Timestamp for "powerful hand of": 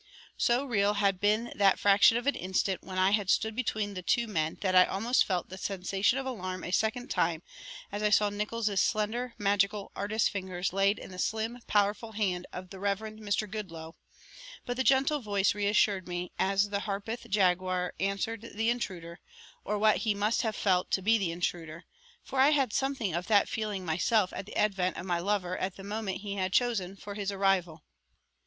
11.67-12.71